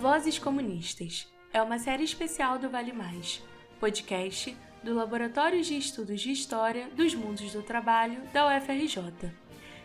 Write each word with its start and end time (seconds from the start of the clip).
Vozes 0.00 0.38
Comunistas 0.38 1.30
é 1.52 1.60
uma 1.60 1.78
série 1.78 2.04
especial 2.04 2.58
do 2.58 2.70
Vale 2.70 2.90
Mais, 2.90 3.42
podcast 3.78 4.56
do 4.82 4.94
Laboratório 4.94 5.62
de 5.62 5.76
Estudos 5.76 6.22
de 6.22 6.32
História 6.32 6.88
dos 6.96 7.14
Mundos 7.14 7.52
do 7.52 7.62
Trabalho 7.62 8.18
da 8.32 8.46
UFRJ. 8.46 9.30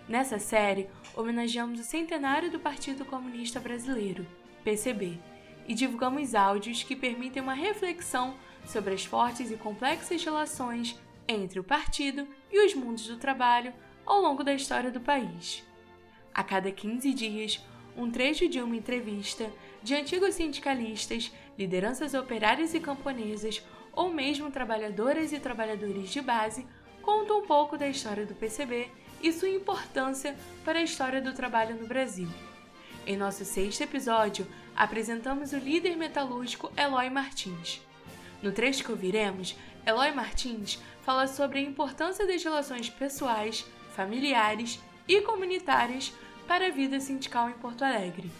Nessa 0.07 0.39
série, 0.39 0.87
homenageamos 1.13 1.81
o 1.81 1.83
centenário 1.83 2.49
do 2.49 2.57
Partido 2.57 3.03
Comunista 3.03 3.59
Brasileiro, 3.59 4.25
PCB, 4.63 5.19
e 5.67 5.73
divulgamos 5.73 6.33
áudios 6.33 6.81
que 6.81 6.95
permitem 6.95 7.43
uma 7.43 7.53
reflexão 7.53 8.35
sobre 8.63 8.93
as 8.93 9.03
fortes 9.03 9.51
e 9.51 9.57
complexas 9.57 10.23
relações 10.23 10.97
entre 11.27 11.59
o 11.59 11.63
partido 11.63 12.25
e 12.49 12.65
os 12.65 12.73
mundos 12.73 13.05
do 13.05 13.17
trabalho 13.17 13.73
ao 14.05 14.21
longo 14.21 14.45
da 14.45 14.53
história 14.53 14.89
do 14.89 15.01
país. 15.01 15.61
A 16.33 16.41
cada 16.41 16.71
15 16.71 17.13
dias, 17.13 17.61
um 17.97 18.09
trecho 18.09 18.47
de 18.47 18.61
uma 18.61 18.77
entrevista 18.77 19.51
de 19.85 19.93
antigos 19.93 20.33
sindicalistas, 20.33 21.31
lideranças 21.55 22.15
operárias 22.15 22.73
e 22.73 22.79
camponesas, 22.79 23.63
ou 23.93 24.11
mesmo 24.11 24.49
trabalhadoras 24.49 25.31
e 25.31 25.39
trabalhadores 25.39 26.09
de 26.09 26.21
base, 26.21 26.65
conta 27.03 27.35
um 27.35 27.45
pouco 27.45 27.77
da 27.77 27.87
história 27.87 28.25
do 28.25 28.33
PCB 28.33 28.89
e 29.21 29.31
sua 29.31 29.47
importância 29.47 30.35
para 30.63 30.79
a 30.79 30.81
história 30.81 31.21
do 31.21 31.33
trabalho 31.33 31.75
no 31.75 31.85
Brasil. 31.85 32.27
Em 33.05 33.15
nosso 33.15 33.45
sexto 33.45 33.81
episódio, 33.81 34.47
apresentamos 34.75 35.53
o 35.53 35.57
líder 35.57 35.95
metalúrgico 35.95 36.71
Eloy 36.75 37.11
Martins. 37.11 37.79
No 38.41 38.51
trecho 38.51 38.83
que 38.83 38.91
ouviremos, 38.91 39.55
Eloy 39.85 40.11
Martins 40.11 40.81
fala 41.03 41.27
sobre 41.27 41.59
a 41.59 41.61
importância 41.61 42.25
das 42.25 42.43
relações 42.43 42.89
pessoais, 42.89 43.63
familiares 43.95 44.79
e 45.07 45.21
comunitárias 45.21 46.11
para 46.47 46.65
a 46.65 46.71
vida 46.71 46.99
sindical 46.99 47.51
em 47.51 47.53
Porto 47.53 47.83
Alegre. 47.83 48.31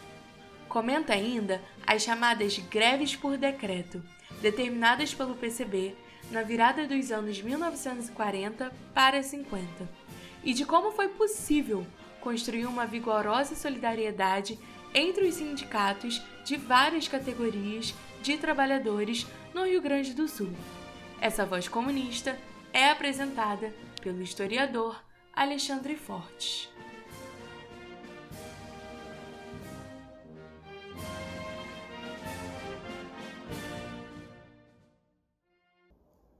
Comenta 0.75 1.13
ainda 1.13 1.63
as 1.87 2.01
chamadas 2.01 2.57
greves 2.57 3.15
por 3.15 3.37
decreto, 3.37 4.03
determinadas 4.41 5.13
pelo 5.13 5.33
PCB 5.33 5.95
na 6.29 6.41
virada 6.41 6.85
dos 6.85 7.13
anos 7.13 7.41
1940 7.41 8.73
para 8.93 9.23
50, 9.23 9.89
e 10.43 10.51
de 10.53 10.65
como 10.65 10.91
foi 10.91 11.07
possível 11.07 11.87
construir 12.19 12.65
uma 12.65 12.85
vigorosa 12.85 13.55
solidariedade 13.55 14.59
entre 14.93 15.25
os 15.25 15.35
sindicatos 15.35 16.21
de 16.43 16.57
várias 16.57 17.07
categorias 17.07 17.95
de 18.21 18.35
trabalhadores 18.35 19.25
no 19.53 19.63
Rio 19.63 19.81
Grande 19.81 20.13
do 20.13 20.27
Sul. 20.27 20.51
Essa 21.21 21.45
voz 21.45 21.69
comunista 21.69 22.37
é 22.73 22.89
apresentada 22.89 23.73
pelo 24.01 24.21
historiador 24.21 25.01
Alexandre 25.33 25.95
Fortes. 25.95 26.67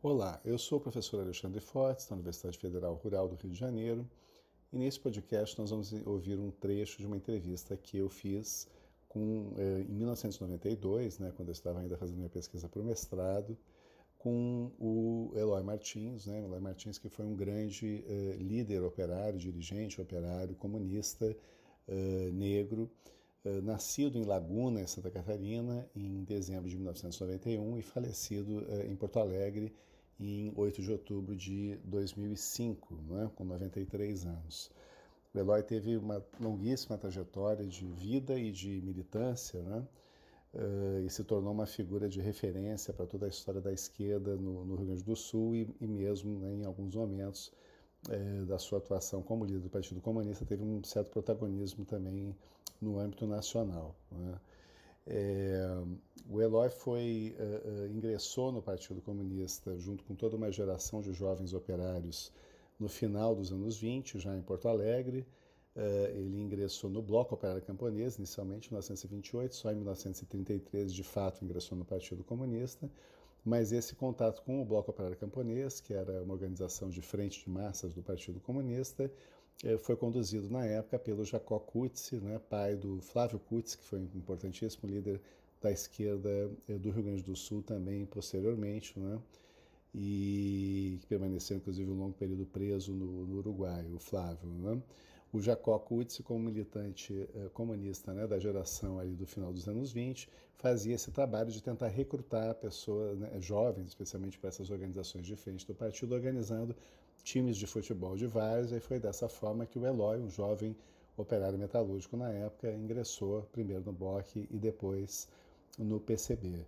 Olá, 0.08 0.40
eu 0.46 0.56
sou 0.60 0.78
o 0.78 0.82
professor 0.82 1.20
Alexandre 1.20 1.60
Fortes, 1.60 2.08
da 2.08 2.14
Universidade 2.14 2.60
Federal 2.60 2.94
Rural 2.94 3.28
do 3.28 3.36
Rio 3.38 3.50
de 3.50 3.58
Janeiro, 3.58 4.08
e 4.72 4.78
nesse 4.78 5.00
podcast 5.00 5.58
nós 5.58 5.72
vamos 5.72 5.92
ouvir 6.06 6.38
um 6.38 6.52
trecho 6.52 7.00
de 7.00 7.08
uma 7.08 7.18
entrevista 7.18 7.76
que 7.76 7.98
eu 7.98 8.08
fiz 8.08 8.68
com, 9.10 9.52
eh, 9.58 9.82
em 9.90 9.92
1992, 9.92 11.18
né, 11.18 11.34
quando 11.36 11.48
eu 11.48 11.54
estava 11.54 11.80
ainda 11.80 11.98
fazendo 11.98 12.18
minha 12.18 12.30
pesquisa 12.30 12.70
para 12.70 12.80
o 12.84 12.86
mestrado, 12.86 13.58
com 14.20 14.72
o 14.80 15.32
Eloy 15.36 15.64
Martins, 15.64 16.28
né, 16.28 16.38
Eloy 16.44 16.60
Martins 16.60 17.00
que 17.00 17.10
foi 17.10 17.26
um 17.26 17.36
grande 17.36 18.06
eh, 18.08 18.38
líder 18.38 18.84
operário, 18.84 19.40
dirigente 19.40 20.00
operário, 20.00 20.54
comunista, 20.54 21.36
eh, 21.88 22.30
negro, 22.32 22.92
nascido 23.64 24.18
em 24.18 24.24
Laguna, 24.24 24.82
em 24.82 24.88
Santa 24.88 25.12
Catarina, 25.12 25.88
em 25.96 26.24
dezembro 26.24 26.68
de 26.68 26.76
1991 26.76 27.78
e 27.78 27.82
falecido 27.84 28.66
em 28.88 28.96
Porto 28.96 29.20
Alegre 29.20 29.72
em 30.20 30.52
8 30.56 30.82
de 30.82 30.92
outubro 30.92 31.36
de 31.36 31.78
2005, 31.84 32.96
né, 33.08 33.30
com 33.36 33.44
93 33.44 34.26
anos. 34.26 34.72
O 35.34 35.38
Eloy 35.38 35.62
teve 35.64 35.98
uma 35.98 36.26
longuíssima 36.40 36.98
trajetória 36.98 37.66
de 37.66 37.86
vida 37.86 38.40
e 38.40 38.52
de 38.52 38.82
militância, 38.82 39.62
né, 39.62 39.86
uh, 40.54 41.06
e 41.06 41.10
se 41.10 41.24
tornou 41.24 41.52
uma 41.52 41.66
figura 41.66 42.08
de 42.08 42.22
referência 42.22 42.94
para 42.94 43.06
toda 43.06 43.26
a 43.26 43.30
história 43.30 43.60
da 43.60 43.74
esquerda 43.74 44.36
no, 44.36 44.64
no 44.64 44.76
Rio 44.76 44.86
Grande 44.88 45.04
do 45.04 45.16
Sul 45.16 45.56
e, 45.56 45.76
e 45.82 45.88
mesmo 45.88 46.40
né, 46.40 46.54
em 46.54 46.66
alguns 46.66 46.96
momentos 46.96 47.52
uh, 48.08 48.46
da 48.46 48.58
sua 48.58 48.78
atuação 48.78 49.22
como 49.22 49.46
líder 49.46 49.60
do 49.60 49.70
Partido 49.70 50.00
Comunista 50.00 50.46
teve 50.46 50.64
um 50.64 50.82
certo 50.84 51.10
protagonismo 51.10 51.84
também 51.84 52.34
no 52.82 53.00
âmbito 53.00 53.28
nacional. 53.28 53.96
Né. 54.12 54.40
É, 55.08 55.68
o 56.28 56.42
Eloy 56.42 56.70
foi, 56.70 57.36
uh, 57.38 57.84
uh, 57.84 57.88
ingressou 57.88 58.52
no 58.52 58.62
Partido 58.62 59.02
Comunista 59.02 59.78
junto 59.78 60.04
com 60.04 60.16
toda 60.16 60.36
uma 60.36 60.52
geração 60.52 61.02
de 61.02 61.14
jovens 61.14 61.54
operários 61.54 62.32
no 62.80 62.90
final 62.90 63.36
dos 63.36 63.52
anos 63.52 63.78
20, 63.78 64.20
já 64.20 64.36
em 64.36 64.42
Porto 64.42 64.68
Alegre. 64.68 65.28
Uh, 65.76 66.08
ele 66.16 66.40
ingressou 66.42 66.90
no 66.90 67.02
Bloco 67.02 67.36
Operário 67.36 67.62
Camponês, 67.62 68.18
inicialmente 68.18 68.70
em 68.70 68.72
1928, 68.72 69.56
só 69.56 69.72
em 69.72 69.76
1933, 69.76 70.94
de 70.94 71.04
fato, 71.04 71.44
ingressou 71.44 71.78
no 71.78 71.86
Partido 71.86 72.24
Comunista. 72.24 72.90
Mas 73.44 73.72
esse 73.72 73.94
contato 73.94 74.42
com 74.42 74.60
o 74.60 74.66
Bloco 74.66 74.90
Operário 74.90 75.18
Camponês, 75.18 75.80
que 75.80 75.94
era 75.94 76.24
uma 76.24 76.34
organização 76.34 76.90
de 76.90 77.02
frente 77.02 77.44
de 77.44 77.50
massas 77.50 77.94
do 77.94 78.02
Partido 78.02 78.40
Comunista, 78.40 79.12
foi 79.80 79.96
conduzido 79.96 80.50
na 80.50 80.66
época 80.66 81.00
pelo 81.00 81.24
Jacó 81.24 81.60
Kutzi, 81.60 82.18
né, 82.18 82.40
pai 82.50 82.76
do 82.76 83.02
Flávio 83.02 83.40
Kutzi, 83.40 83.78
que 83.78 83.84
foi 83.84 84.00
um 84.00 84.10
importantíssimo 84.16 84.90
líder 84.90 85.22
da 85.62 85.72
esquerda 85.72 86.52
é, 86.68 86.78
do 86.78 86.92
Rio 86.92 87.04
Grande 87.04 87.24
do 87.24 87.36
Sul 87.36 87.64
também 87.64 88.06
posteriormente, 88.06 89.00
né, 89.00 89.20
e 89.94 90.98
que 91.02 91.08
permaneceu 91.08 91.58
inclusive 91.58 91.90
um 91.90 91.98
longo 91.98 92.14
período 92.14 92.46
preso 92.46 92.94
no, 92.94 93.26
no 93.26 93.38
Uruguai, 93.38 93.90
o 93.94 94.00
Flávio. 94.00 94.50
Né. 94.50 94.82
O 95.32 95.42
Jacó 95.42 95.78
Kutzi, 95.80 96.22
como 96.22 96.40
militante 96.40 97.28
eh, 97.36 97.50
comunista 97.54 98.14
né, 98.14 98.26
da 98.26 98.40
geração 98.40 99.00
ali 99.00 99.16
do 99.16 99.26
final 99.26 99.52
dos 99.52 99.68
anos 99.68 99.92
20, 99.92 100.30
fazia 100.56 100.96
esse 100.96 101.12
trabalho 101.12 101.52
de 101.52 101.62
tentar 101.62 101.88
recrutar 101.88 102.56
pessoas, 102.56 103.18
né, 103.18 103.30
jovens, 103.42 103.88
especialmente 103.88 104.38
para 104.40 104.50
essas 104.50 104.70
organizações 104.70 105.26
de 105.26 105.36
frente 105.36 105.66
do 105.68 105.76
partido, 105.76 106.14
organizando 106.14 106.76
times 107.26 107.58
de 107.58 107.66
futebol 107.66 108.16
de 108.16 108.28
várzea, 108.28 108.78
e 108.78 108.80
foi 108.80 109.00
dessa 109.00 109.28
forma 109.28 109.66
que 109.66 109.80
o 109.80 109.86
Eloy, 109.86 110.22
um 110.22 110.30
jovem 110.30 110.78
operário 111.18 111.58
metalúrgico 111.58 112.16
na 112.16 112.32
época, 112.32 112.72
ingressou 112.72 113.42
primeiro 113.52 113.84
no 113.84 113.92
BOC 113.92 114.48
e 114.50 114.58
depois 114.60 115.28
no 115.78 116.00
PCB. 116.00 116.66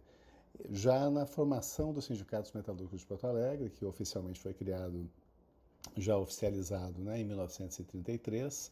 Já 0.71 1.09
na 1.11 1.25
formação 1.27 1.93
dos 1.93 2.05
sindicatos 2.05 2.51
metalúrgicos 2.51 3.01
de 3.01 3.05
Porto 3.05 3.27
Alegre, 3.27 3.69
que 3.69 3.85
oficialmente 3.85 4.39
foi 4.39 4.53
criado 4.53 5.07
já 5.95 6.17
oficializado 6.17 6.99
né, 7.01 7.21
em 7.21 7.23
1933. 7.23 8.71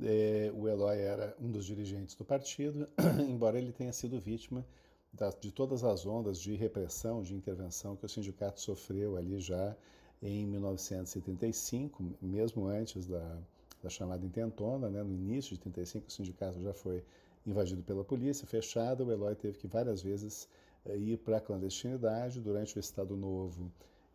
É, 0.00 0.50
o 0.54 0.66
Eloy 0.66 0.98
era 0.98 1.36
um 1.38 1.50
dos 1.50 1.66
dirigentes 1.66 2.14
do 2.14 2.24
partido, 2.24 2.88
embora 3.28 3.58
ele 3.58 3.72
tenha 3.72 3.92
sido 3.92 4.18
vítima 4.18 4.64
da, 5.12 5.28
de 5.28 5.52
todas 5.52 5.84
as 5.84 6.06
ondas 6.06 6.40
de 6.40 6.54
repressão, 6.54 7.22
de 7.22 7.34
intervenção 7.34 7.96
que 7.96 8.06
o 8.06 8.08
sindicato 8.08 8.60
sofreu 8.60 9.16
ali 9.16 9.38
já 9.40 9.76
em 10.22 10.46
1935, 10.46 12.02
mesmo 12.20 12.66
antes 12.66 13.06
da, 13.06 13.38
da 13.82 13.88
chamada 13.88 14.24
intentona, 14.24 14.88
né, 14.88 15.02
no 15.02 15.14
início 15.14 15.54
de 15.54 15.60
35 15.60 16.08
o 16.08 16.10
sindicato 16.10 16.60
já 16.60 16.72
foi 16.72 17.04
invadido 17.46 17.82
pela 17.82 18.04
polícia, 18.04 18.46
fechado, 18.46 19.04
o 19.04 19.12
Eloy 19.12 19.34
teve 19.34 19.58
que 19.58 19.66
várias 19.66 20.02
vezes 20.02 20.48
é, 20.84 20.96
ir 20.96 21.18
para 21.18 21.38
a 21.38 21.40
clandestinidade 21.40 22.40
durante 22.40 22.76
o 22.76 22.80
Estado 22.80 23.16
Novo 23.16 23.70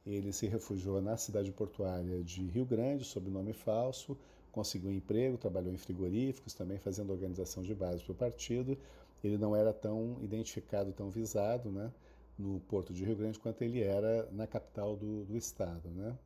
ele 0.06 0.33
se 0.33 0.48
refugiou 0.48 1.01
na 1.01 1.16
cidade 1.16 1.51
portuária 1.51 2.22
de 2.24 2.44
Rio 2.44 2.66
Grande, 2.66 3.06
sob 3.06 3.30
nome 3.30 3.54
falso, 3.54 4.18
conseguiu 4.51 4.89
um 4.89 4.94
emprego, 4.94 5.38
trabalhou 5.38 5.74
em 5.74 5.77
frigoríficos, 5.77 6.54
também 6.54 6.77
fazendo 6.77 7.12
organização 7.12 7.63
de 7.63 7.74
base 7.74 8.04
para 8.04 8.12
o 8.12 8.16
partido. 8.16 8.77
Ele 9.24 9.38
não 9.38 9.56
era 9.56 9.72
tão 9.72 10.18
identificado, 10.22 10.92
tão 10.92 11.10
visado 11.10 11.72
né, 11.72 11.89
no 12.38 12.59
porto 12.62 12.94
de 12.94 13.03
Rio 13.03 13.15
Grande 13.15 13.39
quanto 13.39 13.62
ele 13.62 13.81
era 13.81 14.27
na 14.31 14.47
capital 14.47 14.95
do, 14.95 15.24
do 15.25 15.38
estado. 15.38 15.89
Né. 15.89 16.18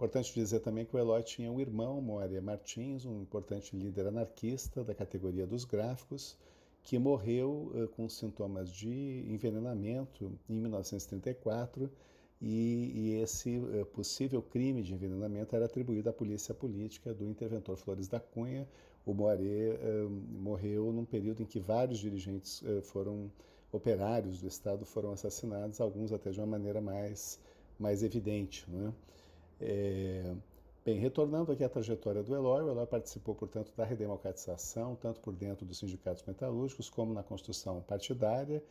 Importante 0.00 0.32
dizer 0.32 0.60
também 0.60 0.86
que 0.86 0.96
o 0.96 0.98
Eloy 0.98 1.22
tinha 1.22 1.52
um 1.52 1.60
irmão, 1.60 2.00
Moaria 2.00 2.40
Martins, 2.40 3.04
um 3.04 3.20
importante 3.20 3.76
líder 3.76 4.06
anarquista 4.06 4.82
da 4.82 4.94
categoria 4.94 5.46
dos 5.46 5.64
gráficos, 5.64 6.38
que 6.82 6.98
morreu 6.98 7.70
uh, 7.74 7.88
com 7.88 8.08
sintomas 8.08 8.72
de 8.72 9.26
envenenamento 9.28 10.32
em 10.48 10.54
1934 10.54 11.90
e, 12.40 12.92
e 12.94 13.20
esse 13.22 13.58
uh, 13.58 13.84
possível 13.92 14.40
crime 14.40 14.82
de 14.82 14.94
envenenamento 14.94 15.54
era 15.54 15.66
atribuído 15.66 16.08
à 16.08 16.12
polícia 16.14 16.54
política 16.54 17.12
do 17.12 17.26
interventor 17.26 17.76
Flores 17.76 18.08
da 18.08 18.18
Cunha. 18.18 18.66
O 19.04 19.12
Moaré 19.12 19.78
uh, 19.82 20.08
morreu 20.08 20.90
num 20.92 21.04
período 21.04 21.42
em 21.42 21.46
que 21.46 21.60
vários 21.60 21.98
dirigentes 21.98 22.62
foram 22.84 23.30
operários 23.72 24.40
do 24.40 24.48
Estado 24.48 24.84
foram 24.84 25.12
assassinados, 25.12 25.80
alguns 25.80 26.12
até 26.12 26.30
de 26.30 26.40
uma 26.40 26.46
maneira 26.46 26.80
mais, 26.80 27.40
mais 27.78 28.02
evidente. 28.02 28.68
Né? 28.70 28.92
É, 29.60 30.34
Bem, 30.82 30.98
retornando 30.98 31.52
aqui 31.52 31.62
à 31.62 31.68
trajetória 31.68 32.22
do 32.22 32.34
Eloy, 32.34 32.62
o 32.62 32.70
Eloy 32.70 32.86
participou, 32.86 33.34
portanto, 33.34 33.70
da 33.76 33.84
redemocratização, 33.84 34.96
tanto 34.96 35.20
por 35.20 35.34
dentro 35.34 35.66
dos 35.66 35.78
sindicatos 35.78 36.24
metalúrgicos 36.26 36.88
como 36.88 37.12
na 37.12 37.22
construção 37.22 37.82
partidária. 37.82 38.64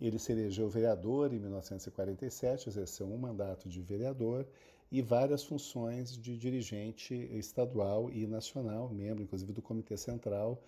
Ele 0.00 0.18
se 0.18 0.32
elegeu 0.32 0.70
vereador 0.70 1.34
em 1.34 1.38
1947, 1.38 2.70
exerceu 2.70 3.06
um 3.06 3.18
mandato 3.18 3.68
de 3.68 3.82
vereador 3.82 4.46
e 4.90 5.02
várias 5.02 5.44
funções 5.44 6.16
de 6.16 6.38
dirigente 6.38 7.14
estadual 7.14 8.10
e 8.10 8.26
nacional, 8.26 8.88
membro, 8.88 9.22
inclusive, 9.22 9.52
do 9.52 9.60
Comitê 9.60 9.98
Central 9.98 10.62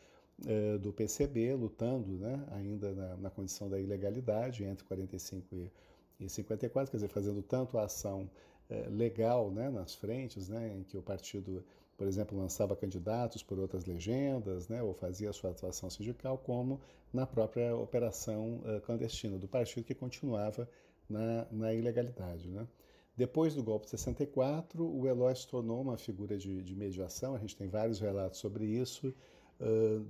eh, 0.47 0.79
do 0.79 0.93
PCB, 0.93 1.55
lutando 1.55 2.19
né, 2.19 2.45
ainda 2.51 2.93
na, 2.93 3.17
na, 3.17 3.31
condição 3.31 3.69
da 3.69 3.79
ilegalidade 3.79 4.65
entre 4.65 4.85
45 4.85 5.55
e, 5.55 5.71
e 6.21 6.29
54, 6.29 6.91
quer 6.91 6.97
dizer, 6.97 7.09
fazendo 7.09 7.43
tanto 7.43 7.79
a 7.79 7.85
ação 7.85 8.29
é, 8.73 8.89
legal 8.89 9.51
né, 9.51 9.69
nas 9.69 9.95
frentes, 9.95 10.49
né, 10.49 10.75
em 10.75 10.83
que 10.83 10.97
o 10.97 11.03
partido, 11.03 11.65
por 11.97 12.07
exemplo, 12.07 12.39
lançava 12.39 12.75
candidatos 12.75 13.43
por 13.43 13.59
outras 13.59 13.85
legendas, 13.85 14.69
né, 14.69 14.83
ou 14.83 14.95
fazia 14.95 15.33
sua 15.33 15.51
atuação 15.51 15.91
sindical, 15.91 16.39
como 16.39 16.81
na 17.13 17.27
própria 17.27 17.77
operação 17.77 18.63
uh, 18.65 18.81
clandestina 18.81 19.37
do 19.37 19.47
partido, 19.47 19.85
que 19.85 19.95
continuava 19.95 20.67
na, 21.09 21.47
na 21.51 21.75
ilegalidade. 21.75 22.49
Né. 22.49 22.67
Depois 23.15 23.55
do 23.55 23.63
golpe 23.63 23.85
de 23.85 23.91
64, 23.91 24.83
o 24.83 25.07
Eloy 25.07 25.37
se 25.37 25.47
tornou 25.47 25.83
uma 25.83 25.99
figura 25.99 26.39
de, 26.39 26.63
de 26.63 26.75
mediação, 26.75 27.35
a 27.35 27.39
gente 27.39 27.55
tem 27.55 27.69
vários 27.69 28.01
relatos 28.01 28.39
sobre 28.39 28.65
isso, 28.65 29.15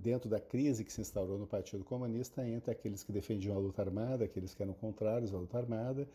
Dentro 0.01 0.31
da 0.31 0.41
crise 0.41 0.85
que 0.85 0.93
se 0.93 1.01
instaurou 1.01 1.39
no 1.39 1.47
Partido 1.47 1.85
Comunista 1.85 2.47
entre 2.47 2.71
aqueles 2.71 3.03
que 3.03 3.13
defendiam 3.13 3.57
a 3.57 3.59
luta 3.59 3.83
armada, 3.83 4.25
aqueles 4.25 4.55
que 4.55 4.63
eram 4.63 4.73
contrários 4.73 5.35
à 5.35 5.37
luta 5.37 5.59
armada, 5.59 6.09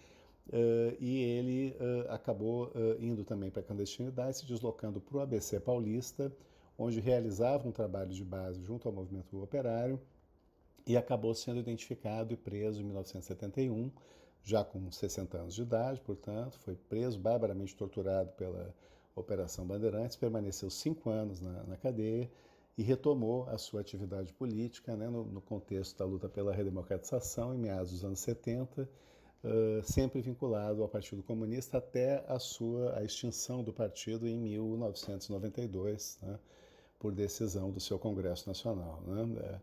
Uh, 0.47 0.95
e 0.97 1.21
ele 1.23 1.75
uh, 1.75 2.09
acabou 2.09 2.67
uh, 2.67 2.95
indo 3.01 3.25
também 3.25 3.51
para 3.51 3.59
a 3.59 3.63
clandestinidade, 3.65 4.37
se 4.37 4.45
deslocando 4.45 5.01
para 5.01 5.17
o 5.17 5.19
ABC 5.19 5.59
Paulista, 5.59 6.31
onde 6.77 7.01
realizava 7.01 7.67
um 7.67 7.71
trabalho 7.71 8.13
de 8.13 8.23
base 8.23 8.63
junto 8.63 8.87
ao 8.87 8.93
movimento 8.93 9.41
operário 9.43 9.99
e 10.85 10.95
acabou 10.95 11.33
sendo 11.35 11.59
identificado 11.59 12.33
e 12.33 12.37
preso 12.37 12.79
em 12.79 12.85
1971, 12.85 13.91
já 14.41 14.63
com 14.63 14.89
60 14.89 15.37
anos 15.37 15.55
de 15.55 15.63
idade, 15.63 15.99
portanto, 15.99 16.57
foi 16.59 16.75
preso, 16.75 17.19
barbaramente 17.19 17.75
torturado 17.75 18.31
pela 18.31 18.73
Operação 19.13 19.65
Bandeirantes, 19.67 20.15
permaneceu 20.15 20.69
cinco 20.69 21.09
anos 21.09 21.41
na, 21.41 21.63
na 21.63 21.75
cadeia 21.75 22.29
e 22.77 22.83
retomou 22.83 23.49
a 23.49 23.57
sua 23.57 23.81
atividade 23.81 24.31
política 24.33 24.95
né, 24.95 25.09
no, 25.09 25.25
no 25.25 25.41
contexto 25.41 25.97
da 25.97 26.05
luta 26.05 26.29
pela 26.29 26.53
redemocratização 26.53 27.53
em 27.53 27.57
meados 27.57 27.91
dos 27.91 28.05
anos 28.05 28.19
70 28.19 28.87
uh, 29.43 29.83
sempre 29.83 30.21
vinculado 30.21 30.81
ao 30.81 30.89
Partido 30.89 31.23
Comunista 31.23 31.77
até 31.77 32.23
a 32.27 32.39
sua 32.39 32.97
a 32.97 33.03
extinção 33.03 33.63
do 33.63 33.73
partido 33.73 34.27
em 34.27 34.37
1992, 34.37 36.19
né, 36.21 36.39
por 36.99 37.13
decisão 37.13 37.71
do 37.71 37.79
seu 37.79 37.99
Congresso 37.99 38.47
Nacional, 38.47 39.01
né, 39.05 39.25
da, 39.25 39.61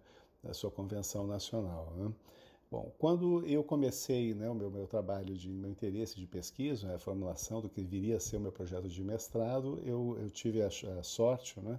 da, 0.49 0.55
sua 0.55 0.70
Convenção 0.70 1.26
Nacional. 1.26 1.93
Né. 1.96 2.12
Bom, 2.70 2.93
quando 2.99 3.46
eu 3.46 3.62
comecei 3.62 4.34
né, 4.34 4.49
o 4.49 4.55
meu, 4.55 4.70
meu 4.70 4.87
trabalho 4.87 5.34
de 5.34 5.49
meu 5.49 5.70
interesse 5.70 6.16
de 6.16 6.26
pesquisa, 6.26 6.88
né, 6.88 6.94
a 6.94 6.99
formulação 6.99 7.61
do 7.61 7.69
que 7.69 7.82
viria 7.82 8.16
a 8.16 8.20
ser 8.20 8.37
o 8.37 8.40
meu 8.40 8.52
projeto 8.52 8.88
de 8.88 9.05
mestrado, 9.05 9.81
eu, 9.84 10.16
eu 10.20 10.31
tive 10.31 10.62
a, 10.62 10.69
a 10.99 11.02
sorte 11.02 11.61
né, 11.61 11.78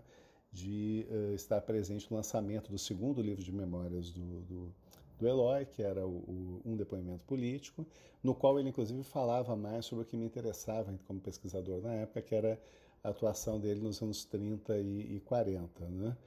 de 0.55 1.05
uh, 1.09 1.35
estar 1.35 1.59
presente 1.61 2.09
no 2.09 2.15
lançamento 2.17 2.71
do 2.71 2.77
segundo 2.77 3.21
livro 3.21 3.43
de 3.43 3.51
memórias 3.51 4.09
do, 4.09 4.41
do 4.41 4.73
do 5.17 5.27
Eloy, 5.27 5.65
que 5.65 5.81
era 5.81 6.05
o, 6.05 6.11
o, 6.11 6.61
um 6.65 6.75
depoimento 6.75 7.23
político, 7.25 7.85
no 8.23 8.33
qual 8.33 8.59
ele 8.59 8.69
inclusive 8.69 9.03
falava 9.03 9.55
mais 9.55 9.85
sobre 9.85 10.03
o 10.03 10.07
que 10.07 10.17
me 10.17 10.25
interessava 10.25 10.93
como 11.07 11.19
pesquisador 11.19 11.81
na 11.81 11.93
época, 11.93 12.21
que 12.21 12.35
era 12.35 12.59
a 13.03 13.09
atuação 13.09 13.59
dele 13.59 13.81
nos 13.81 14.01
anos 14.01 14.25
30 14.25 14.77
e, 14.77 15.15
e 15.15 15.19
40. 15.21 15.85
Né? 15.85 16.17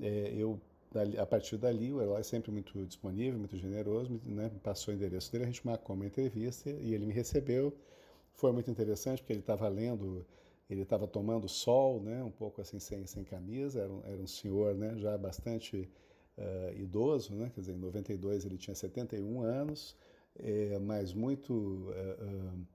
É, 0.00 0.34
eu, 0.36 0.60
a 1.18 1.26
partir 1.26 1.56
dali, 1.56 1.92
o 1.92 2.00
Eloy 2.00 2.22
sempre 2.24 2.50
muito 2.50 2.84
disponível, 2.86 3.38
muito 3.38 3.56
generoso, 3.56 4.20
né, 4.24 4.50
me 4.52 4.60
passou 4.60 4.92
o 4.92 4.96
endereço 4.96 5.30
dele, 5.30 5.44
a 5.44 5.46
gente 5.46 5.66
marcou 5.66 5.94
uma 5.94 6.06
entrevista 6.06 6.70
e 6.70 6.94
ele 6.94 7.06
me 7.06 7.12
recebeu. 7.12 7.74
Foi 8.32 8.52
muito 8.52 8.70
interessante 8.70 9.20
porque 9.20 9.32
ele 9.32 9.40
estava 9.40 9.68
lendo, 9.68 10.24
ele 10.70 10.82
estava 10.82 11.06
tomando 11.06 11.48
sol, 11.48 12.00
né, 12.00 12.22
um 12.22 12.30
pouco 12.30 12.60
assim 12.60 12.78
sem, 12.78 13.04
sem 13.04 13.24
camisa, 13.24 13.80
era 13.80 13.92
um, 13.92 14.02
era 14.04 14.22
um 14.22 14.26
senhor 14.26 14.74
né, 14.74 14.96
já 14.96 15.18
bastante 15.18 15.90
uh, 16.38 16.80
idoso, 16.80 17.34
né? 17.34 17.50
quer 17.54 17.60
dizer, 17.60 17.72
em 17.72 17.78
92 17.78 18.44
ele 18.44 18.56
tinha 18.56 18.74
71 18.74 19.42
anos, 19.42 19.96
é, 20.38 20.78
mas 20.78 21.12
muito. 21.12 21.52
Uh, 21.52 22.54
uh, 22.54 22.66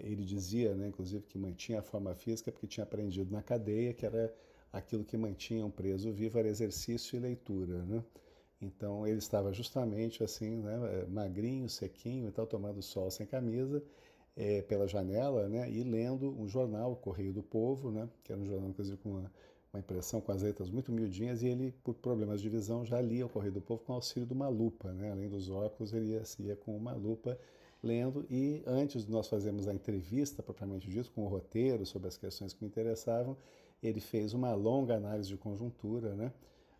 ele 0.00 0.24
dizia, 0.24 0.74
né, 0.74 0.88
inclusive, 0.88 1.24
que 1.24 1.38
mantinha 1.38 1.78
a 1.78 1.82
forma 1.82 2.14
física 2.14 2.50
porque 2.50 2.66
tinha 2.66 2.84
aprendido 2.84 3.32
na 3.32 3.40
cadeia 3.40 3.94
que 3.94 4.04
era 4.04 4.34
aquilo 4.72 5.04
que 5.04 5.16
mantinha 5.16 5.64
um 5.64 5.70
preso 5.70 6.12
vivo 6.12 6.38
era 6.38 6.48
exercício 6.48 7.16
e 7.16 7.20
leitura. 7.20 7.84
Né? 7.84 8.04
Então 8.60 9.06
ele 9.06 9.18
estava 9.18 9.52
justamente 9.52 10.22
assim, 10.22 10.56
né, 10.56 11.06
magrinho, 11.08 11.68
sequinho 11.68 12.28
e 12.28 12.32
tal, 12.32 12.46
tomando 12.46 12.82
sol 12.82 13.10
sem 13.10 13.24
camisa, 13.26 13.82
é, 14.38 14.62
pela 14.62 14.88
janela, 14.88 15.48
né, 15.48 15.70
e 15.70 15.82
lendo 15.82 16.30
um 16.40 16.48
jornal, 16.48 16.92
o 16.92 16.96
Correio 16.96 17.34
do 17.34 17.42
Povo, 17.42 17.90
né, 17.90 18.08
que 18.24 18.32
era 18.32 18.40
um 18.40 18.46
jornal, 18.46 18.70
inclusive, 18.70 18.96
com 18.96 19.10
uma 19.10 19.30
uma 19.72 19.80
impressão 19.80 20.20
com 20.20 20.32
as 20.32 20.42
letras 20.42 20.70
muito 20.70 20.90
miudinhas, 20.90 21.42
e 21.42 21.48
ele, 21.48 21.72
por 21.84 21.94
problemas 21.94 22.40
de 22.40 22.48
visão, 22.48 22.84
já 22.84 23.00
lia 23.00 23.26
o 23.26 23.28
Correio 23.28 23.52
do 23.52 23.60
Povo 23.60 23.82
com 23.84 23.92
auxílio 23.92 24.26
de 24.26 24.32
uma 24.32 24.48
lupa. 24.48 24.92
Né? 24.92 25.10
Além 25.10 25.28
dos 25.28 25.50
óculos, 25.50 25.92
ele 25.92 26.12
ia, 26.12 26.22
ia 26.40 26.56
com 26.56 26.76
uma 26.76 26.94
lupa 26.94 27.38
lendo, 27.82 28.26
e 28.30 28.62
antes 28.66 29.04
de 29.04 29.12
nós 29.12 29.28
fazermos 29.28 29.68
a 29.68 29.74
entrevista, 29.74 30.42
propriamente 30.42 30.88
dito, 30.88 31.12
com 31.12 31.24
o 31.24 31.28
roteiro 31.28 31.84
sobre 31.86 32.08
as 32.08 32.16
questões 32.16 32.52
que 32.52 32.62
me 32.62 32.68
interessavam, 32.68 33.36
ele 33.82 34.00
fez 34.00 34.34
uma 34.34 34.54
longa 34.54 34.96
análise 34.96 35.28
de 35.28 35.36
conjuntura, 35.36 36.14
né? 36.14 36.32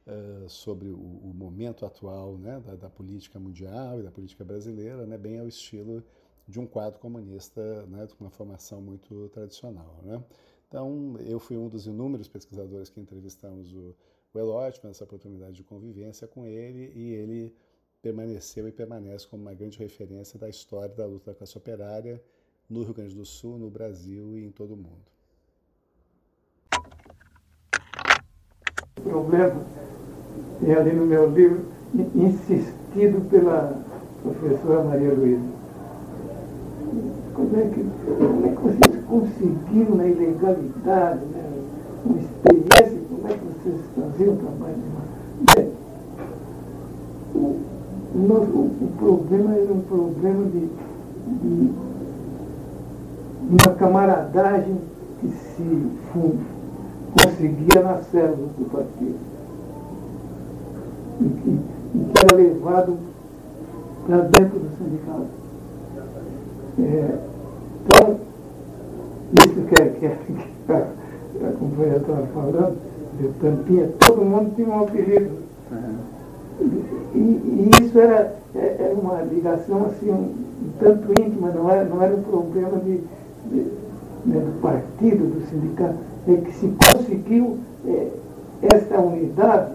Uh, 0.06 0.48
sobre 0.48 0.88
o, 0.88 0.96
o, 0.96 1.34
momento 1.34 1.84
atual 1.84 2.38
né, 2.38 2.58
da, 2.64 2.74
da, 2.74 2.88
política 2.88 3.38
mundial 3.38 4.00
e 4.00 4.02
da 4.02 4.10
política 4.10 4.42
brasileira, 4.42 5.06
né, 5.06 5.18
bem 5.18 5.38
ao 5.38 5.46
estilo 5.46 6.02
de 6.48 6.58
um 6.58 6.66
quadro 6.66 6.98
comunista 6.98 7.86
né, 7.86 8.08
com 8.16 8.24
uma 8.24 8.30
formação 8.30 8.80
muito 8.80 9.28
tradicional. 9.28 10.00
Né? 10.02 10.24
Então, 10.66 11.16
eu 11.20 11.38
fui 11.38 11.58
um 11.58 11.68
dos 11.68 11.86
inúmeros 11.86 12.26
pesquisadores 12.26 12.88
que 12.88 12.98
entrevistamos 12.98 13.74
o, 13.74 13.94
o 14.32 14.38
Eloy, 14.38 14.72
tivemos 14.72 14.96
essa 14.96 15.04
oportunidade 15.04 15.56
de 15.56 15.62
convivência 15.62 16.26
com 16.26 16.46
ele 16.46 16.90
e 16.94 17.12
ele 17.12 17.54
permaneceu 18.00 18.66
e 18.66 18.72
permanece 18.72 19.26
como 19.26 19.42
uma 19.42 19.54
grande 19.54 19.78
referência 19.78 20.38
da 20.38 20.48
história 20.48 20.94
da 20.94 21.04
luta 21.04 21.32
da 21.32 21.36
classe 21.36 21.56
operária 21.58 22.22
no 22.68 22.82
Rio 22.82 22.94
Grande 22.94 23.14
do 23.14 23.24
Sul, 23.24 23.58
no 23.58 23.68
Brasil 23.68 24.38
e 24.38 24.46
em 24.46 24.50
todo 24.50 24.72
o 24.72 24.76
mundo. 24.76 25.04
O 28.96 29.00
problema 29.02 29.66
é 30.66 30.72
ali 30.72 30.92
no 30.92 31.06
meu 31.06 31.30
livro, 31.30 31.66
insistido 32.14 33.28
pela 33.30 33.82
professora 34.22 34.84
Maria 34.84 35.12
Luísa. 35.12 35.57
Como 37.38 37.56
é 37.56 37.62
que, 37.68 37.86
como 38.04 38.46
é 38.46 38.48
que 38.48 38.60
vocês 38.60 39.04
conseguiram 39.04 39.94
na 39.94 40.06
ilegalidade, 40.06 41.24
né, 41.26 41.62
uma 42.04 42.18
experiência, 42.18 43.00
como 43.08 43.28
é 43.28 43.32
que 43.32 43.44
vocês 43.44 43.80
faziam 43.94 44.34
o 44.34 44.38
trabalho 44.38 44.74
de 44.74 45.54
Bem, 45.54 45.72
o, 47.36 47.60
o, 48.16 48.92
problema 48.98 49.54
era 49.54 49.72
um 49.72 49.82
problema 49.82 50.46
de, 50.46 50.68
de 51.42 51.70
uma 53.48 53.74
camaradagem 53.76 54.76
que 55.20 55.28
se 55.28 55.86
conseguia 57.12 57.82
nas 57.84 58.04
células 58.06 58.50
do 58.58 58.68
partido. 58.68 59.16
E 61.20 61.28
que, 61.28 61.50
e 61.50 62.04
que 62.04 62.18
era 62.18 62.34
levado 62.34 62.98
para 64.08 64.22
dentro 64.22 64.58
do 64.58 64.76
sindicato. 64.76 65.38
É, 66.80 67.27
isso 69.32 69.60
que, 69.66 69.74
é, 69.82 69.86
que, 69.86 70.06
é, 70.06 70.18
que 70.26 70.72
a, 70.72 71.52
companheira 71.58 71.98
estava 71.98 72.26
falando, 72.28 72.78
de 73.20 73.28
Tampinha, 73.40 73.90
todo 73.98 74.24
mundo 74.24 74.54
tinha 74.54 74.68
um 74.68 74.82
apelido. 74.82 75.30
E, 77.14 77.18
e, 77.18 77.70
isso 77.82 77.98
era, 77.98 78.36
é, 78.54 78.76
era 78.78 78.94
uma 78.94 79.22
ligação 79.22 79.86
assim, 79.86 80.10
um, 80.10 80.34
um 80.62 80.70
tanto 80.78 81.10
íntima, 81.20 81.50
não 81.50 81.70
era, 81.70 81.84
não 81.84 82.02
era 82.02 82.14
um 82.14 82.22
problema 82.22 82.78
de, 82.78 83.00
de 83.46 83.66
né, 84.26 84.40
do 84.40 84.60
partido, 84.60 85.26
do 85.26 85.46
sindicato, 85.48 85.98
é 86.26 86.36
que 86.36 86.52
se 86.54 86.68
conseguiu 86.68 87.58
é, 87.86 88.08
essa 88.62 88.98
unidade 89.00 89.72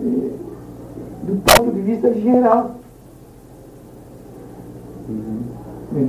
é, 0.00 0.30
do 1.22 1.42
ponto 1.42 1.72
de 1.72 1.80
vista 1.80 2.12
geral. 2.14 2.76
Uhum. 5.08 6.08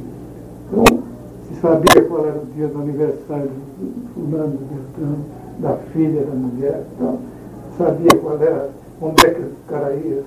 Então, 0.71 1.04
sabia 1.65 2.01
qual 2.07 2.25
era 2.25 2.37
o 2.37 2.45
dia 2.55 2.67
do 2.67 2.79
aniversário 2.79 3.49
do 3.49 4.13
fulano, 4.13 4.59
da 5.59 5.77
filha 5.91 6.23
da 6.23 6.35
mulher, 6.35 6.83
então, 6.93 7.19
sabia 7.77 8.15
qual 8.21 8.41
era, 8.41 8.69
onde 9.01 9.25
é 9.25 9.29
que 9.31 9.41
o 9.41 9.51
cara 9.67 9.93
ia, 9.93 10.23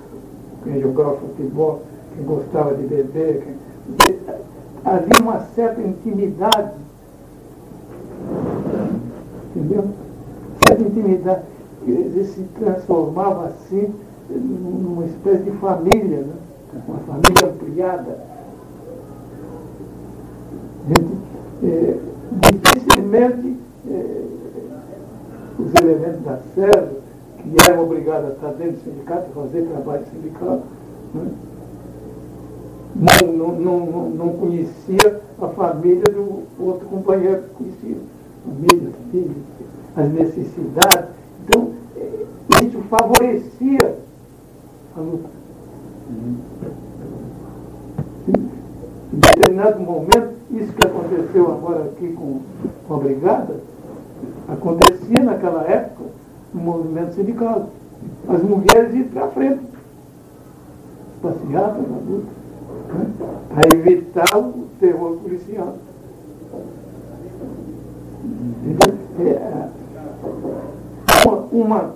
quem 0.63 0.81
jogava 0.81 1.15
futebol, 1.17 1.81
quem 2.15 2.25
gostava 2.25 2.75
de 2.75 2.87
beber, 2.87 3.55
quem... 3.97 4.19
havia 4.83 5.21
uma 5.21 5.39
certa 5.55 5.81
intimidade 5.81 6.71
Entendeu? 9.55 9.89
Certa 10.63 10.81
intimidade. 10.83 11.41
Ele 11.87 12.23
se 12.23 12.41
transformava 12.59 13.45
assim 13.47 13.93
numa 14.29 15.05
espécie 15.05 15.43
de 15.43 15.51
família, 15.51 16.19
né? 16.19 16.33
uma 16.87 16.99
família 16.99 17.47
ampliada. 17.47 18.19
É, 21.69 21.95
dificilmente 22.51 23.57
é, 23.87 24.23
os 25.59 25.73
elementos 25.83 26.23
da 26.23 26.39
SERV, 26.55 26.99
que 27.37 27.69
eram 27.69 27.83
obrigados 27.83 28.31
a 28.31 28.33
estar 28.33 28.53
dentro 28.53 28.77
do 28.77 28.83
sindicato, 28.83 29.29
fazer 29.35 29.67
trabalho 29.67 30.03
sindical, 30.11 30.63
né? 31.13 31.27
não, 32.95 33.31
não, 33.31 33.59
não, 33.59 34.09
não 34.09 34.29
conhecia 34.29 35.21
a 35.39 35.47
família 35.49 36.05
do 36.05 36.43
outro 36.59 36.87
companheiro 36.87 37.43
que 37.43 37.49
conhecia. 37.49 37.97
Família, 38.43 38.89
filho, 39.11 39.35
as 39.95 40.09
necessidades. 40.11 41.09
Então, 41.43 41.71
é, 41.95 42.65
isso 42.65 42.81
favorecia 42.89 43.95
a 44.97 44.99
luta. 44.99 45.29
Em 49.13 49.19
determinado 49.19 49.79
momento, 49.81 50.38
aconteceu 51.09 51.51
agora 51.51 51.85
aqui 51.85 52.13
com, 52.13 52.41
com 52.87 52.93
a 52.93 52.97
brigada, 52.97 53.55
acontecia 54.47 55.23
naquela 55.23 55.63
época 55.63 56.03
no 56.53 56.61
movimento 56.61 57.15
sindical. 57.15 57.69
As 58.27 58.43
mulheres 58.43 58.93
iam 58.93 59.07
para 59.07 59.27
frente, 59.29 59.61
passeavam 61.21 61.81
na 61.81 61.97
luta, 61.97 62.27
né? 62.93 63.05
para 63.49 63.75
evitar 63.75 64.37
o 64.37 64.67
terror 64.79 65.17
policial. 65.17 65.75
É, 69.19 69.69
uma, 71.25 71.37
uma, 71.51 71.93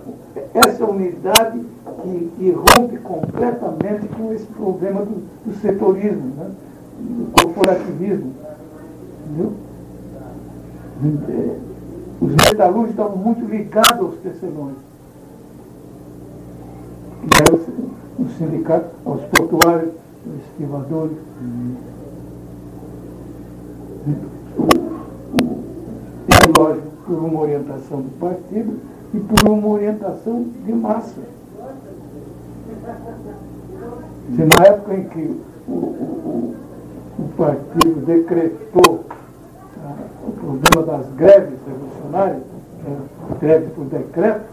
essa 0.52 0.84
unidade 0.84 1.60
que, 2.02 2.30
que, 2.36 2.50
rompe 2.50 2.98
completamente 2.98 4.08
com 4.08 4.32
esse 4.32 4.46
problema 4.46 5.00
do, 5.00 5.22
do 5.46 5.60
setorismo, 5.60 6.34
né? 6.36 6.50
do 6.98 7.32
corporativismo. 7.32 8.43
É, 11.02 11.56
os 12.20 12.30
metalúrgicos 12.30 12.90
estavam 12.90 13.16
muito 13.16 13.44
ligados 13.46 14.00
aos 14.00 14.16
tecelões, 14.18 14.76
que 17.28 17.42
era 17.42 17.54
o, 17.54 18.28
sindicato, 18.38 18.90
aos 19.04 19.20
portuários, 19.22 19.92
aos 20.24 20.36
estivadores. 20.50 21.16
E, 24.06 24.14
lógico, 26.58 26.86
por 27.04 27.18
uma 27.18 27.40
orientação 27.40 28.00
do 28.02 28.18
partido 28.18 28.78
e 29.12 29.18
por 29.18 29.48
uma 29.48 29.68
orientação 29.68 30.46
de 30.64 30.72
massa. 30.72 31.20
na 34.30 34.64
época 34.64 34.94
em 34.94 35.04
que 35.08 35.40
o, 35.68 35.72
o, 35.72 36.54
o 37.18 37.28
partido 37.36 38.06
decretou 38.06 39.04
o 40.26 40.32
problema 40.32 40.86
das 40.86 41.06
greves 41.14 41.58
revolucionárias, 41.66 42.42
é, 42.86 43.38
greve 43.40 43.66
por 43.70 43.84
decreto, 43.86 44.44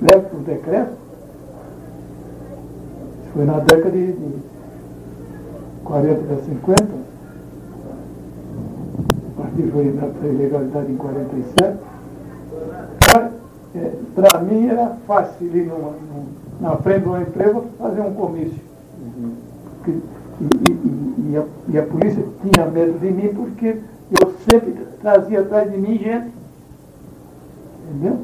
greve 0.00 0.26
por 0.28 0.40
decreto, 0.40 0.92
foi 3.32 3.44
na 3.44 3.58
década 3.58 3.90
de, 3.90 4.12
de 4.12 4.38
40 5.84 6.20
para 6.22 6.36
50, 6.36 6.82
o 9.26 9.42
partido 9.42 9.72
foi 9.72 9.92
para 9.92 10.28
a 10.28 10.32
ilegalidade 10.32 10.92
em 10.92 10.96
47, 10.96 11.78
para 14.14 14.40
mim 14.40 14.66
era 14.66 14.96
fácil 15.06 15.56
ir 15.56 15.66
numa, 15.66 15.90
numa, 15.90 16.26
na 16.60 16.76
frente 16.76 17.02
de 17.02 17.08
uma 17.08 17.20
empresa 17.20 17.62
fazer 17.78 18.00
um 18.00 18.14
comício. 18.14 18.68
Uhum. 19.00 19.32
e, 19.86 19.90
e, 19.90 21.32
e, 21.32 21.36
a, 21.36 21.44
e, 21.68 21.78
a, 21.78 21.82
polícia 21.84 22.24
tinha 22.42 22.66
medo 22.66 22.98
de 22.98 23.10
mim 23.10 23.28
porque 23.34 23.78
eu 24.10 24.34
sempre 24.48 24.86
trazia 25.00 25.40
atrás 25.40 25.70
de 25.70 25.76
mim 25.76 25.98
gente. 25.98 26.32
Entendeu? 27.88 28.18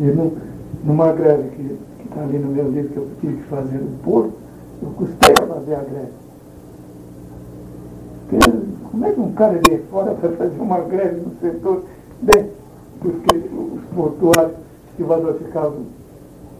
E 0.00 0.86
numa 0.86 1.12
greve 1.12 1.50
que 1.50 1.78
está 2.04 2.22
ali 2.22 2.38
no 2.38 2.48
meu 2.48 2.70
livro 2.70 2.90
que 2.90 2.96
eu 2.96 3.08
tive 3.20 3.36
que 3.36 3.48
fazer 3.48 3.78
no 3.78 3.98
Porto, 3.98 4.32
eu 4.82 4.90
custei 4.90 5.34
a 5.38 5.46
fazer 5.46 5.74
a 5.74 5.82
greve. 5.82 6.12
Porque, 8.28 8.50
como 8.90 9.04
é 9.04 9.12
que 9.12 9.20
um 9.20 9.32
cara 9.32 9.58
de 9.58 9.78
fora 9.90 10.14
vai 10.14 10.32
fazer 10.32 10.60
uma 10.60 10.80
greve 10.80 11.20
no 11.20 11.32
setor? 11.40 11.84
Bem, 12.22 12.50
porque 13.00 13.36
os 13.36 13.82
portuários, 13.94 14.56
estivadores 14.90 15.42
ficavam, 15.42 15.84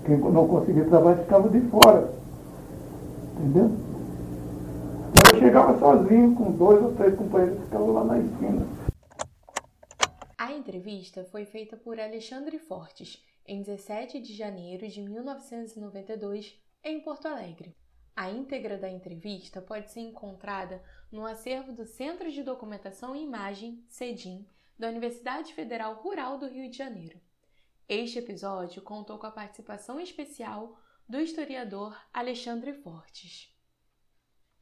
quem 0.04 0.18
não 0.18 0.46
conseguia 0.46 0.84
trabalho 0.84 1.18
ficava 1.18 1.48
de 1.48 1.60
fora. 1.62 2.10
Entendeu? 3.38 3.70
Eu 5.32 5.38
chegava 5.38 5.78
sozinho 5.78 6.34
com 6.34 6.50
dois 6.50 6.82
ou 6.82 6.92
três 6.96 7.14
companheiros 7.14 7.58
que 7.58 7.64
ficavam 7.64 7.92
lá 7.92 8.04
na 8.04 8.18
esquina. 8.18 8.66
A 10.36 10.52
entrevista 10.52 11.24
foi 11.24 11.44
feita 11.44 11.76
por 11.76 12.00
Alexandre 12.00 12.58
Fortes 12.58 13.24
em 13.46 13.62
17 13.62 14.20
de 14.20 14.34
janeiro 14.34 14.88
de 14.88 15.00
1992 15.00 16.60
em 16.82 17.00
Porto 17.00 17.26
Alegre. 17.26 17.76
A 18.16 18.28
íntegra 18.28 18.76
da 18.76 18.90
entrevista 18.90 19.62
pode 19.62 19.92
ser 19.92 20.00
encontrada 20.00 20.82
no 21.12 21.24
acervo 21.24 21.72
do 21.72 21.86
Centro 21.86 22.30
de 22.32 22.42
Documentação 22.42 23.14
e 23.14 23.22
Imagem, 23.22 23.84
CEDIM, 23.88 24.44
da 24.76 24.88
Universidade 24.88 25.54
Federal 25.54 25.94
Rural 25.94 26.38
do 26.38 26.48
Rio 26.48 26.68
de 26.68 26.76
Janeiro. 26.76 27.20
Este 27.88 28.18
episódio 28.18 28.82
contou 28.82 29.16
com 29.16 29.26
a 29.26 29.30
participação 29.30 30.00
especial 30.00 30.76
do 31.08 31.20
historiador 31.20 31.96
Alexandre 32.12 32.72
Fortes. 32.72 33.59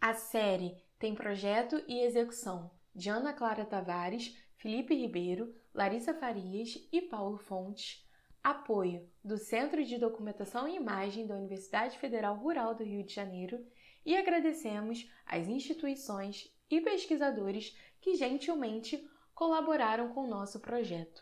A 0.00 0.14
série 0.14 0.76
tem 0.97 1.12
projeto 1.12 1.83
e 1.88 1.99
execução 1.99 2.71
de 2.95 3.11
Ana 3.11 3.33
Clara 3.33 3.64
Tavares, 3.64 4.37
Felipe 4.57 4.95
Ribeiro, 4.95 5.52
Larissa 5.75 6.14
Farias 6.14 6.78
e 6.93 7.02
Paulo 7.02 7.37
Fontes, 7.37 8.07
apoio 8.43 9.11
do 9.25 9.37
Centro 9.37 9.85
de 9.85 9.99
Documentação 9.99 10.69
e 10.69 10.76
Imagem 10.76 11.26
da 11.26 11.35
Universidade 11.35 11.99
Federal 11.99 12.37
Rural 12.37 12.76
do 12.76 12.85
Rio 12.85 13.05
de 13.05 13.12
Janeiro 13.12 13.67
e 14.07 14.17
agradecemos 14.17 15.11
às 15.26 15.49
instituições 15.49 16.49
e 16.71 16.81
pesquisadores 16.81 17.76
que 18.00 18.14
gentilmente 18.14 19.05
colaboraram 19.35 20.14
com 20.14 20.25
o 20.25 20.28
nosso 20.28 20.61
projeto. 20.61 21.17